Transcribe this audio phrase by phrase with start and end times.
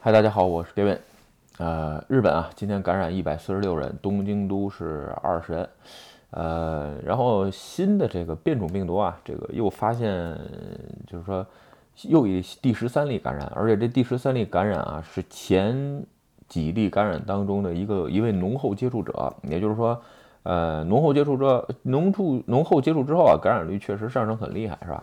[0.00, 0.96] 嗨，大家好，我是 Gavin。
[1.58, 5.68] 呃，日本啊，今天感染一百四十六人，东京都是二十人。
[6.30, 10.38] 呃，然后新的这个变种病毒啊，这个又发现，
[11.04, 11.44] 就是说
[12.02, 16.06] 又一第十三例感染，而且这第十三例感染啊，是前
[16.46, 20.00] 几例感染当中的一个一位浓厚接触者，也就是说，
[20.44, 25.02] 呃，浓厚接触者浓处浓厚接触之后啊，感染率确实上升很厉害，是吧？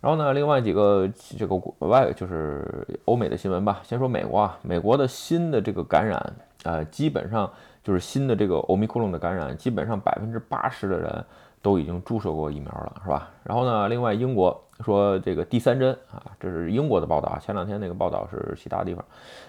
[0.00, 3.80] 然后呢，另外几个这个国外就是欧美的新闻吧。
[3.82, 7.50] 先说美国啊，美国的新的这个感染，呃，基本上
[7.82, 11.24] 就是新的这个欧米克隆的感染，基本上百分之八十的人
[11.60, 13.28] 都已经注射过疫苗了，是吧？
[13.42, 19.04] 然后呢，另外英国说这个第三针啊，这是英国的报道啊，前两天那个报道是其他地方，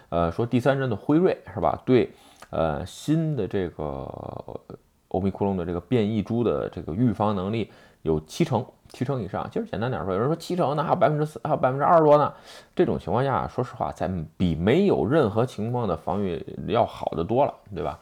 [0.09, 1.79] 呃，说第三针的辉瑞是吧？
[1.85, 2.11] 对，
[2.49, 4.11] 呃，新的这个
[5.09, 8.65] 欧米克隆的这个变异株的这个预防能力有七成。
[8.87, 12.33] 七成以上，其实简单点说，有人说七成，那还有百分之四，还有百分之二十多呢。
[12.75, 17.99] 这种情况下，说实话，在比没有任何情况的防御要好得多了，对吧？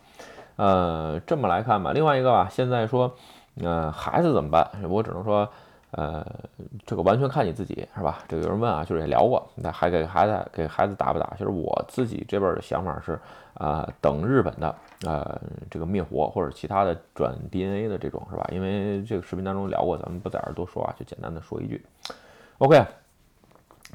[0.56, 1.92] 呃，这么来看吧。
[1.92, 3.14] 另外一个吧，现在说，
[3.62, 4.70] 呃，孩子怎么办？
[4.90, 5.50] 我只能说。
[5.92, 6.26] 呃，
[6.86, 8.20] 这个完全看你自己，是吧？
[8.28, 11.34] 这个有人问啊，就是也聊过，那还给孩子给孩子打不打？
[11.38, 13.18] 其实我自己这边的想法是，
[13.54, 15.40] 啊，等日本的，呃，
[15.72, 18.46] 这个灭活或者其他的转 DNA 的这种，是吧？
[18.52, 21.82] 因为这个视频当中聊过，咱们不在这多说啊，就简单的说一句。
[22.58, 22.86] OK，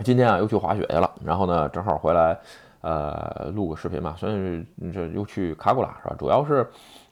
[0.02, 2.38] 今天啊又去滑雪去了，然后呢正好回来，
[2.80, 6.16] 呃，录个视频嘛，所以这又去卡古拉，是吧？
[6.18, 6.66] 主要是，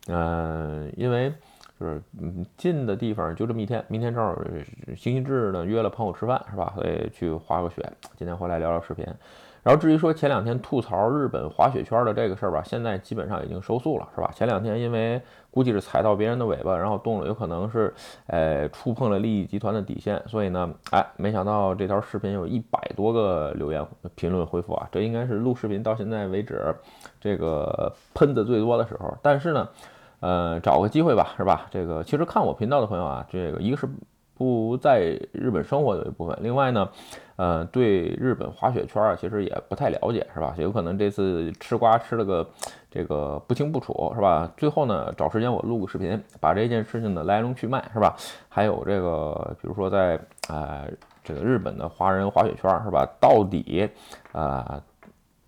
[0.08, 1.30] 嗯，因为。
[1.80, 4.36] 就是嗯近的地方就这么一天，明天正好
[4.94, 6.70] 星期日呢，约了朋友吃饭是吧？
[6.76, 7.82] 所以去滑个雪。
[8.18, 9.02] 今天回来聊聊视频。
[9.62, 14.30] 然后至于说前两天吐槽日本滑雪圈的这个事儿吧，现在基本上已经收束了是吧？
[14.34, 17.94] 前两天因为估计是踩到别人的尾巴，然后动了，有可能是
[18.26, 26.74] 呃触碰了利益集团的底线，所以呢，哎，没想到这条视频有一百多个留言评论回复啊，这应该是录视频到现在为止
[27.18, 29.16] 这个喷的最多的时候。
[29.22, 29.66] 但是呢。
[30.20, 31.66] 呃，找个机会吧，是吧？
[31.70, 33.88] 这个其实看我频道的朋友啊，这个一个是
[34.34, 36.88] 不在日本生活的一部分，另外呢，
[37.36, 40.54] 呃，对日本滑雪圈啊，其实也不太了解，是吧？
[40.56, 42.48] 有可能这次吃瓜吃了个
[42.90, 44.50] 这个不清不楚，是吧？
[44.56, 48.16] 最后呢，找时间我录个视频，把这件事情的来龙去脉，是吧？
[48.48, 50.86] 还有这个，比如说在呃
[51.22, 53.06] 这个日本的华人滑雪圈，是吧？
[53.20, 53.88] 到底
[54.32, 54.82] 啊？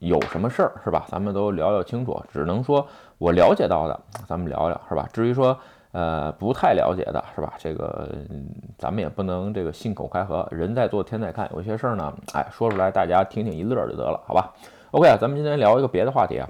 [0.03, 1.07] 有什么事儿是吧？
[1.09, 2.21] 咱们都聊聊清楚。
[2.33, 2.85] 只能说
[3.19, 5.09] 我了解到的，咱们聊聊是吧？
[5.13, 5.57] 至于说
[5.93, 7.55] 呃不太了解的是吧？
[7.57, 8.09] 这个
[8.77, 10.45] 咱们也不能这个信口开河。
[10.51, 14.53] 人在做天在看，有些事儿呢，哎，说出来大家听听一乐就得了，好吧
[14.91, 16.49] ？OK 啊，咱们今天聊一个别的话题啊。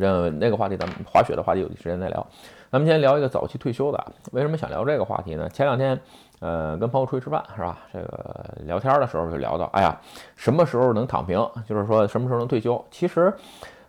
[0.00, 2.26] 这那个话题，咱们滑雪的话题有时间再聊。
[2.70, 4.02] 咱们先聊一个早期退休的。
[4.32, 5.48] 为什么想聊这个话题呢？
[5.48, 5.98] 前两天，
[6.40, 7.78] 呃，跟朋友出去吃饭是吧？
[7.92, 10.00] 这个聊天的时候就聊到，哎呀，
[10.36, 11.38] 什么时候能躺平？
[11.66, 12.84] 就是说什么时候能退休？
[12.90, 13.32] 其实，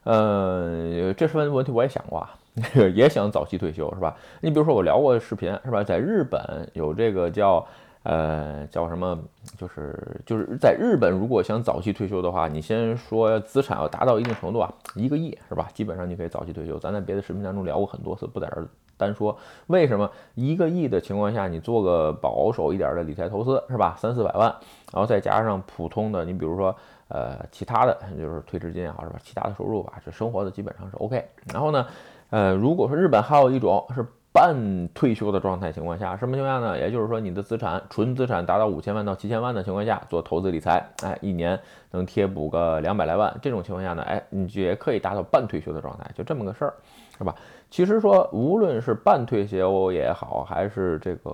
[0.04, 2.36] 呃，这是问问题，我也想过，啊，
[2.94, 4.16] 也想早期退休是吧？
[4.42, 5.84] 你比如说我聊过视频是吧？
[5.84, 7.66] 在日本有这个叫。
[8.04, 9.20] 呃，叫什么？
[9.58, 9.94] 就是
[10.26, 15.68] 就是在日本，如果想早期退休的话，你先说资产要达到一定程度啊，一个亿是吧？
[15.74, 16.80] 基本上你可以早期退休。
[16.80, 18.66] 咱在别的视频当中聊过很多次，不在这儿
[19.00, 19.36] 单说。
[19.66, 23.96] 为什么一个亿的情况下，你做个保守一点的理财投资是吧？
[23.98, 24.54] 三四百万，
[24.94, 26.76] 然后再加上普通的，你比如说
[27.08, 29.20] 呃其他的，就是退职金也好是吧？
[29.24, 31.26] 其他的收入吧，这生活的基本上是 OK。
[31.52, 31.88] 然后呢，
[32.30, 34.06] 呃，如果说日本还有一种是。
[34.32, 36.78] 半退休的状态情况下，什么情况下呢？
[36.78, 43.36] 也就是说，你的资产纯资产达到五千万到七千万的情况下，做投资理财，哎，一年能贴补个两百来万。
[43.42, 46.74] 这种情况下呢，哎，你也可以达到半退休的状态，就这么个事儿，
[47.20, 47.36] 是吧？
[47.70, 51.32] 其实说，无论是半退休也好，还是这个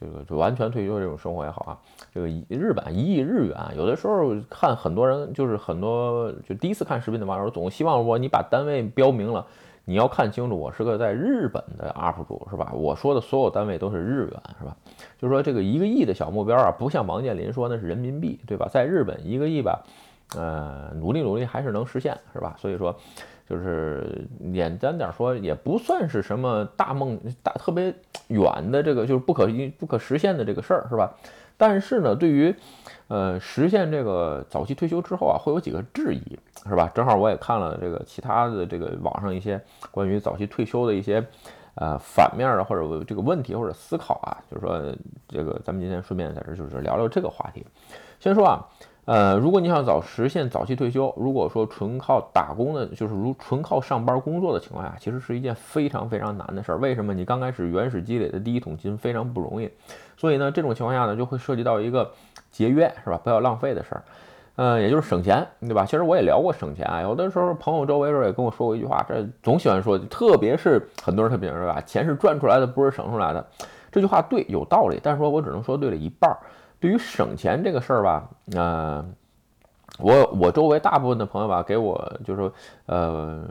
[0.00, 1.78] 这个就完全退休这种生活也好啊，
[2.12, 9.46] 这个日本一亿日元，有的时候看很多人就是很多就第一次看视频的网友总希望我你把单位标明了。
[9.84, 12.72] 你要看清楚，我是个在日本的 UP 主，是吧？
[12.72, 14.76] 我说的所有单位都是日元，是吧？
[15.18, 18.68] 就是说这个一个亿的小目标啊，不像王健林说那是人民币，对吧？
[18.70, 19.82] 在日本一个亿吧，
[20.36, 22.54] 呃，努力努力还是能实现，是吧？
[22.60, 22.96] 所以说，
[23.52, 27.94] 就是简单点说，也不算是什么大梦大特别
[28.28, 29.46] 远的这个就是不可
[29.78, 31.12] 不可实现的这个事儿，是吧？
[31.56, 32.54] 但是呢，对于
[33.08, 36.38] 呃实现这个早期退休之后啊，会有几个质疑。
[36.64, 36.88] 是吧？
[36.94, 39.60] 正好我也看了这个其他的这个网上一些
[39.90, 41.26] 关于早期退休的一些
[41.74, 44.80] 呃反面的或者这个问题或者思考啊，就是说
[45.26, 47.66] 这个咱们今天顺便在这就是聊聊这个话题。
[48.20, 48.64] 先说啊，
[49.04, 56.78] 呃，如果你想早实现早期退休，如果说纯靠打工的，就是如纯靠上班工作的情况下，其实是一件非常非常难的事儿。
[56.78, 57.12] 为什么？
[57.12, 59.68] 你刚开始原始积累的第一桶金非常不容易，
[60.16, 62.12] 所以呢，这种情况下呢，就会涉及到一个
[62.52, 63.20] 节约，是吧？
[63.24, 64.02] 不要浪费的事儿。
[64.54, 65.84] 呃，也就是省钱，对吧？
[65.84, 73.44] 其实我也聊过省钱啊，有的时候朋友周围时候也跟我说过一句话，这总喜欢说，特别是很多人特别是吧，钱是赚出来的，不是省出来的。
[73.90, 76.38] 这句话对，有道理，但是说我只能说对了一半儿。
[76.82, 79.04] 对于省钱这个事儿吧，呃，
[80.00, 82.52] 我我周围大部分的朋友吧，给我就是说，
[82.86, 83.48] 呃，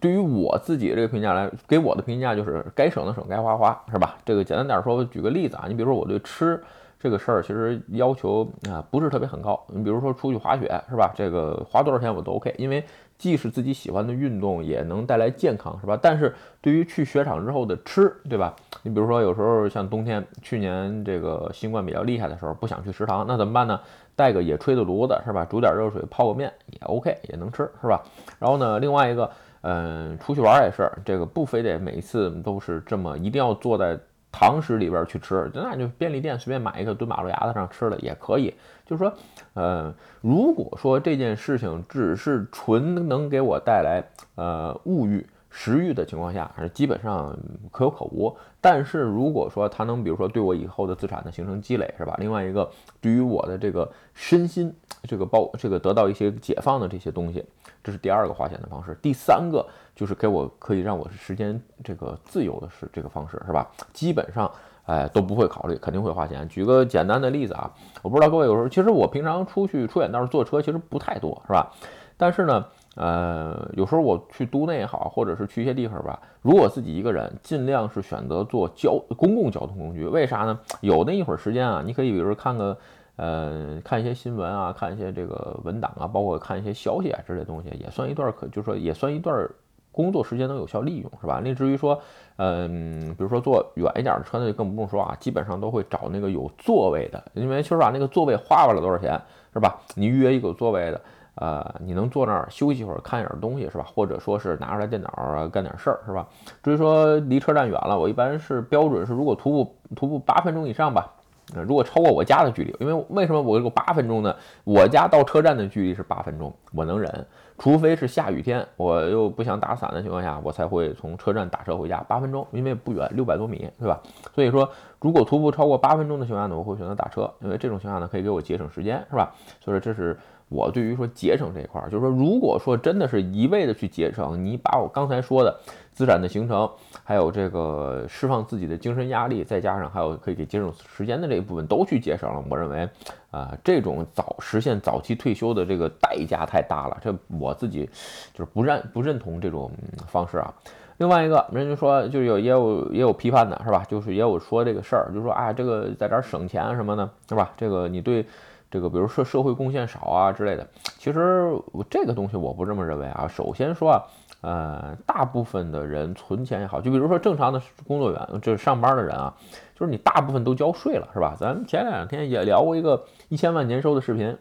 [0.00, 4.18] 对于我自己这个评价来，给我的评价就是该省的省，该花花，是吧？
[4.24, 6.60] 这个简单点说，举个例子啊，你比如说我对吃。
[7.00, 11.12] 这个事儿其实要求啊不是特别很高，你比如说出去滑雪是吧？
[11.14, 12.84] 这个花多少钱我都 OK，因为
[13.18, 15.98] 既是自己喜欢的运动，也能带来健康是吧？
[16.00, 18.54] 但是对于去雪场之后的吃，对吧？
[18.82, 23.80] 你比如说有时候像冬天，去年这个新冠比较厉害的时候，不想去食堂，那怎么办呢？
[24.14, 25.44] 带个野炊的炉子是吧？
[25.44, 28.02] 煮点热水泡个面也 OK，也能吃是吧？
[28.38, 29.30] 然后呢，另外一个，
[29.62, 33.98] 嗯，出去玩也是，这个不非得每一次都是这么一定要坐在。
[34.30, 38.54] 堂食里边去吃，那就便利店随便买一个蹲马路牙子上吃了也可以。
[38.86, 39.12] 就是说，
[39.54, 44.02] 呃，如果说这件事情只是纯能给我带来
[44.36, 47.36] 呃物欲、食欲的情况下，还是基本上
[47.70, 48.34] 可有可无。
[48.60, 52.16] 但是如果说它能，比如说对我以后的资产的形成积累，是吧？
[52.18, 52.70] 另外一个，
[53.00, 57.44] 对于我的这个身心，这个包这个得到一些解放的这些东西。
[57.82, 59.64] 这是第二个花钱的方式，第三个
[59.94, 63.66] 就是给我可以让我时间这个自由的是这个方式，是吧？
[63.92, 64.50] 基本上，
[64.84, 66.46] 哎都不会考虑，肯定会花钱。
[66.48, 67.70] 举个简单的例子啊，
[68.02, 71.72] 我不知道各位有时候，其实我平常出去出远道坐车其实不太多，是吧？
[72.18, 72.66] 但是呢，
[72.96, 80.04] 呃，有时候我去都内也好，或者是去一些地方吧，如果自己一个人，尽量是选择坐交公共交通工具。
[80.04, 80.58] 为啥呢？
[80.80, 82.76] 有那一会儿时间啊，你可以比如说看个。
[83.18, 89.44] 呃，看一些新闻啊，看一些这个文档啊，包括看一些消息啊之类东西，也算一段可，就是说也算一段
[89.90, 91.40] 工作时间能有效利用，是吧？
[91.42, 92.00] 那至于说，
[92.36, 99.20] 嗯，比如说坐远一点的车，那就更不用说啊，基本上都会找那个有座位的，因为其实把那个座位花不了多少钱，
[99.52, 99.80] 是吧？
[99.96, 101.00] 你预约一个座位的，
[101.34, 103.84] 呃，你能坐那儿休息一会儿，看一点东西，是吧？
[103.92, 106.24] 或者说是拿出来电脑啊，干点事儿，是吧？
[106.62, 111.14] 至于说离车站远了，我一般是标准是，如果徒步徒步八分钟以上吧。
[111.54, 114.34] 如果超过我家的距离，因为为什么我有八分钟呢？
[114.64, 117.26] 我家到车站的距离是八分钟，我能忍。
[117.58, 122.04] 除非是下雨天，我又不想打伞的情况下，我才会从车站打车回家。
[122.06, 124.00] 八分钟，因为不远，六百多米，对吧？
[124.34, 129.34] 所以说，如果徒步超过八分钟的情况下呢，我会选择打车，因为这种情况呢，可以给我节省时间，是吧？
[129.60, 130.16] 所以说，这是。
[130.48, 135.54] 我对于说节省这一块儿，就是说，如果说真的是一味的去节省，你把我刚才说的
[135.92, 136.68] 资产的形成，
[137.04, 142.88] 还有这个释放自己的精神压力，再加上还有可以给节省时间的这一部分都去节省了，我认为
[143.30, 147.84] 啊，这种早实现早期退休的这个代价太大了，这我自己
[148.32, 149.70] 就是不认不认同这种
[150.06, 150.54] 方式啊。
[150.96, 153.84] 另外一个人就说，就有也有也有批判的是吧？
[153.86, 157.52] 就是也有说这个事儿，就说啊，这个在这儿省钱什么的，是吧？
[157.54, 158.24] 这个你对。
[158.70, 160.66] 这个，比如说社会贡献少啊之类的，
[160.98, 161.50] 其实
[161.88, 163.26] 这个东西我不这么认为啊。
[163.26, 164.04] 首先说啊，
[164.42, 169.34] 呃，大部分的人存钱也好，就比如说正常的工作员，就是上班的人啊，
[169.74, 171.34] 就是你大部分都交税了，是吧？
[171.38, 174.36] 咱前两天也聊过一个一千万年收的视频，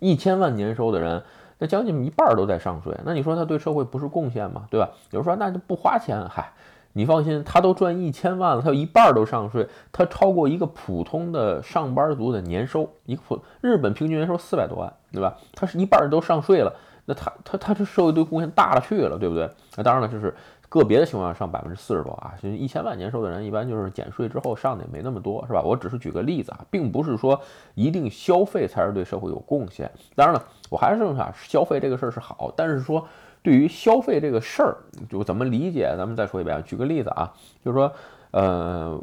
[0.00, 1.22] 一千万年收的人，
[1.58, 4.66] 那将近一半都在上税，那你说他对社会不是贡献吗？
[4.70, 4.88] 对吧？
[5.10, 6.52] 有人说那就不花钱，嗨。
[6.94, 15.34] 你放心，他都赚一千万了，他有一半都上税，他超过一个普通的上班族的年收，一个普日本平均年收四百多万，对吧？
[15.54, 16.74] 他是一半都上税了，
[17.06, 19.50] 那他他他这社会对贡献大了去了，对不对？
[19.76, 20.34] 那当然了，就是
[20.68, 25.62] 个别的情况下上百分之四十多啊，其实一千万年收的人一般就是减税之后上的也没那么多，是吧？
[25.62, 27.40] 我只是举个例子啊，并不是说
[27.74, 29.90] 一定消费才是对社会有贡献。
[30.14, 33.06] 当然了，我还是认为啊，消费这个事儿是好，但是说。
[33.42, 34.76] 对于消费这个事儿，
[35.08, 35.94] 就怎么理解？
[35.96, 37.32] 咱们再说一遍，举个例子啊，
[37.64, 37.92] 就是说，
[38.30, 39.00] 呃。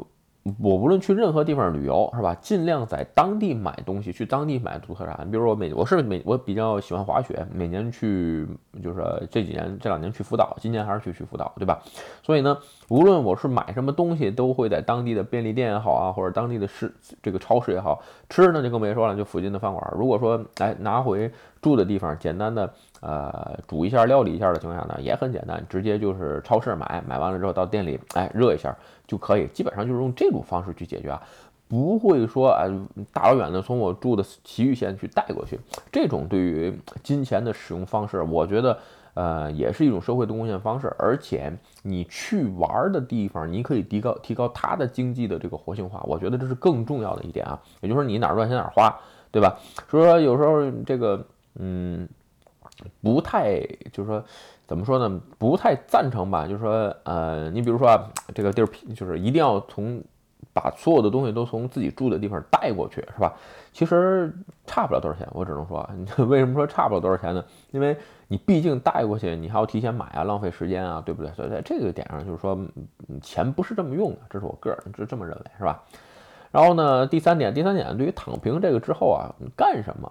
[0.58, 2.34] 我无论去任何地方旅游，是吧？
[2.40, 5.30] 尽量在当地买东西，去当地买土特产。
[5.30, 8.48] 比如说我每我是每我比较喜欢滑雪，每年去
[8.82, 11.78] 就是这几年这两年去福岛，今年还是去去福岛，对吧？
[12.22, 12.56] 所以呢，
[12.88, 16.90] 无论我是买什么东西，都会在当地的便利店也好啊，或者当地的市
[17.22, 19.92] 这个超市也好，吃呢就更别说了，就附近的饭馆。
[19.94, 21.30] 如果说哎拿回
[21.60, 28.76] 住的地方，简单的呃煮一下料理一下的情况下呢，也很简单，直接就是超市买，买完了之后到店里哎热一下。
[29.06, 31.20] 就可以，基本上就是用这种方式去解决啊，
[31.66, 32.62] 不会说啊
[33.12, 35.58] 大老远的从我住的祁玉县去带过去。
[35.90, 38.78] 这种对于金钱的使用方式，我觉得
[39.14, 40.94] 呃也是一种社会的贡献方式。
[40.96, 41.52] 而且
[41.82, 47.60] 你去玩的地方，你可以提高提高它的经济的这个活性化，我觉得这是更重要的一点啊。
[47.80, 48.96] 也就是说你哪儿赚钱哪儿花，
[49.32, 49.58] 对吧？
[49.88, 51.26] 所以说有时候这个
[51.58, 52.08] 嗯
[53.02, 53.60] 不太
[53.92, 54.24] 就是说。
[54.70, 55.20] 怎么说呢？
[55.36, 60.00] 不太赞成吧，就是说，呃，你比如说啊，这个地儿就是一定要从
[60.52, 63.34] 把所有的东西都从自己住的地方带过去，是吧？
[63.72, 64.32] 其实
[64.66, 65.90] 差不了多少钱，我只能说，
[66.28, 67.44] 为什么说差不了多少钱呢？
[67.72, 67.96] 因为
[68.28, 71.32] 你毕竟带过去，你还要提前买啊，浪费时间啊，对不对？
[71.32, 72.56] 所以在这个点上，就是说，
[73.20, 75.82] 钱不是这么用的，这是我个人就这么认为，是吧？
[76.50, 80.10] 然后呢，第三点，第三点，对于躺平这个之后啊，干什么？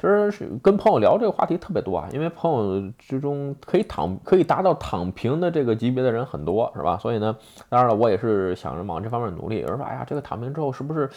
[0.00, 6.98] 其实是跟朋友聊这个话题特别多啊，因为朋友之中可以躺可以达到躺平的这个级别的人很多，是吧？
[6.98, 7.34] 所以呢，
[7.68, 9.60] 当然了，我也是想着往这方面努力。
[9.60, 11.08] 有人说，哎呀，这个躺平之后是不是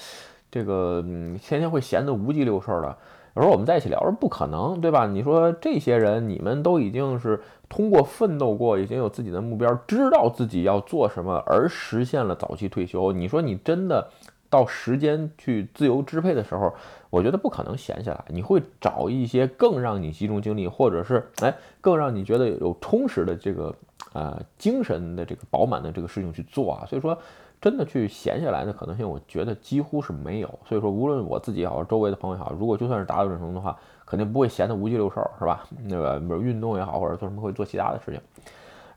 [0.50, 2.98] 这个嗯，天天会闲得无鸡六事儿的？
[3.36, 5.06] 有时候我们在一起聊说不可能，对吧？
[5.06, 13.12] 你说这些人，你们都已经是通过奋斗过，已经有自己的目标，知道自己要做什么，而实现了早期退休。
[13.12, 14.10] 你说你真的？
[14.50, 16.74] 到时间去自由支配的时候，
[17.10, 23.76] 我觉得不可能闲下来，你会找一些更让你集中精力，或者是哎更让你觉得有充实的这个
[24.14, 26.86] 呃精神的这个饱满的这个事情去做啊。
[26.86, 27.18] 所以说，
[27.60, 30.60] 真的去闲下来的可能性，我觉得几乎是没有。
[30.66, 35.66] 所以说，无论我自己也好，周围的朋友也好，如果就算是达到这种程度的话，肯定不会闲得无鸡六兽，是吧？
[35.86, 38.22] 那个比如运动也好，或者做什么会做其他的事情。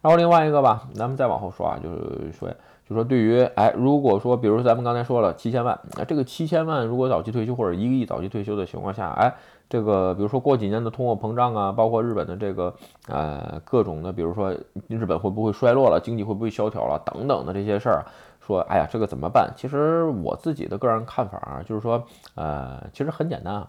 [0.00, 2.48] 然后另外一个吧，咱们再往后说啊，就是说。
[2.90, 9.32] 就说对于哎，如果说比如咱们刚才说了七千万，那这个七千万如果早期退休或者一个亿早期退休的情况下，哎，
[9.68, 12.74] 这个比如说过几年的通货膨胀啊，包括日本的这个
[13.06, 14.52] 呃各种的，比如说
[14.88, 18.04] 日本会不会衰落了，经济会不会萧条了等等的这些事儿，
[18.40, 19.52] 说哎呀这个怎么办？
[19.56, 22.02] 其实我自己的个人看法啊，就是说
[22.34, 23.68] 呃其实很简单啊，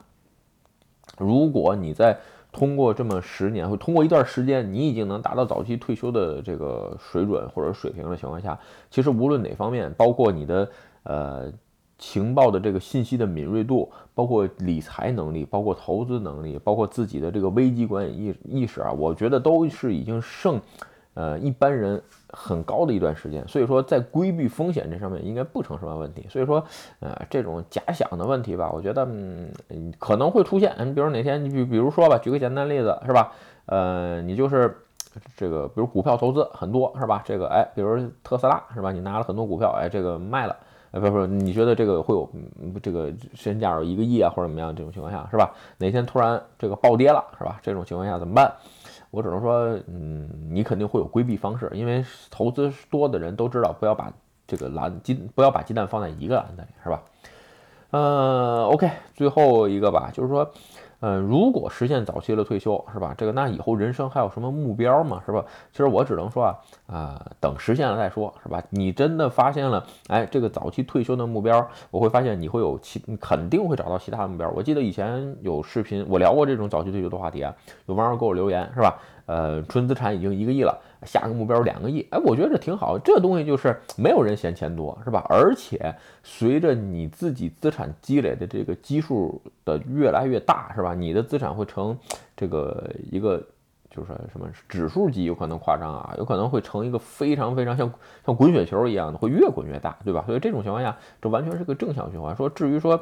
[1.20, 2.18] 如果你在
[2.52, 10.70] 通过这么十年，或通过一段时间，你已经能达到早期退休的这个水准或者水平的情况下，其实无论哪方面，包括你的
[11.04, 11.52] 呃
[11.98, 20.60] 情报的这个信息的敏锐度，包括理财能力，包括投资能力，包括自己的这个危机管理意意识啊，我觉得都是已经胜。
[21.14, 26.26] 呃，一般人很高的一段时间，所以说在规避风险这上面应该不成什么问题。
[26.30, 26.64] 所以说，
[27.02, 29.52] 呃，这种假想的问题吧，我觉得嗯
[30.00, 30.74] 可能会出现。
[30.80, 33.34] 你比如哪天，你比比如说吧，举个简单例子是吧？
[33.66, 34.74] 呃，你就是
[35.36, 37.22] 这个，比如股票投资很多是吧？
[37.26, 38.94] 这个哎，比如特斯拉是吧？
[38.94, 40.56] 你拿了很多股票，哎，这个卖了，
[40.92, 42.30] 哎，不不，你觉得这个会有
[42.82, 45.52] 这个身价有一个亿啊，或者怎么样这种情况下是吧？
[45.78, 47.60] 哪天突然这个暴跌了是吧？
[47.62, 48.50] 这种情况下怎么办？
[49.12, 54.12] 我只能说，嗯，你肯定会有规避方式，因为投资多的人都知道，不要把
[54.48, 57.04] 这个篮鸡，不要把鸡蛋放在一个篮子里，是吧？
[57.92, 60.52] 嗯，OK，最后一个吧，就是说。
[61.02, 63.14] 嗯，如果实现早期的退休，是吧？
[63.18, 65.22] 这个那以后人生还有什么目标吗？
[65.26, 65.44] 是吧？
[65.72, 68.64] 其实我只能说啊，啊，等实现了再说，是吧？
[68.70, 74.48] 你真的发现了，哎，这个早期退休的目标，我会发现你会有其肯定会找到其他目标。
[74.52, 77.52] 我记得以前有视频，我聊过这种早期退休的话题啊，
[77.88, 78.98] 有网友给我留言，是吧？
[79.26, 82.06] 呃，纯资产已经一个亿了，下个目标两个亿。
[82.12, 85.26] 哎，我觉得这挺好，这东西就是没有人嫌钱多，是吧？
[85.30, 85.94] 而且
[86.24, 90.94] 随着你自己资产积累的这个基数的越来越大，是吧？
[90.94, 91.98] 你的资产会成
[92.36, 93.44] 这个一个。
[93.94, 97.92] 就是什么指数级有可能夸张啊，有可能会成一个非常非常像
[98.26, 100.24] 像滚雪球一样的，会越滚越大，对吧？
[100.26, 102.34] 所以这种情况下，这完全是个正向循环。
[102.34, 102.98] 说至于说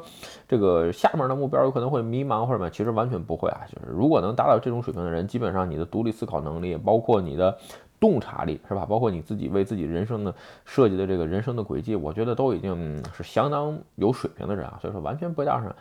[0.48, 3.60] 这个下面的目标有可能会迷茫或者什么，其实完全不会啊。
[3.72, 7.56] 就是如果能达到这种水平的人，基本上你的独立思考能力，包括你的
[8.00, 8.86] 洞察力，是吧？
[8.88, 14.78] 包括你自己为自己人生的设计的这个人生的轨迹，我觉得都已经是相当有水平的人啊。
[14.80, 15.72] 所以说完全不搭上。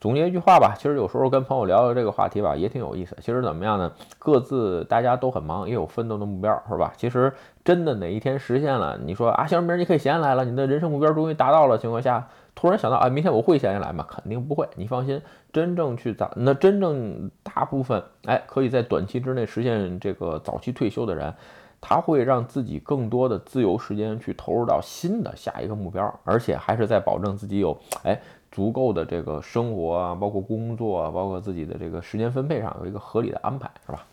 [0.00, 3.16] 总结一句话吧，其实有时候跟朋友聊聊这个话题吧，也挺有意思。
[3.20, 3.92] 其实怎么样呢？
[4.18, 6.92] 各自大家都很忙，也有奋斗的目标，是吧？
[6.96, 7.32] 其实
[7.64, 12.26] 真的哪一天实现了，你说啊，行，明儿你可以闲下来了，你的人生目标终于达到了情况下，
[12.56, 14.04] 突然想到啊，明天我会闲下来吗？
[14.10, 14.68] 肯定不会。
[14.74, 21.32] 你放心，真正去早，那真正大部分哎，可以在短期之内实现这个早期退休的人，
[21.82, 28.18] 他会让自己更多的自由时间去投入到新的下一个目标，而且还是在保证自己有哎。
[28.52, 34.04] 足够的这个生活啊，包括工作啊，包括自己的这个时间分配上有一个合理的安排，是吧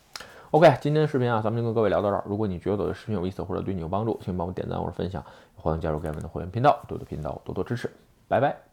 [0.52, 2.24] ？OK，今天的视频啊，咱们就跟各位聊到这儿。
[2.26, 5.22] 如果你觉得我的视频有意思或者对你有帮助，请帮我点赞或者分享，
[5.58, 7.92] 欢迎加入盖文的会员频道，多多频道多多支持。
[8.30, 8.69] 拜拜。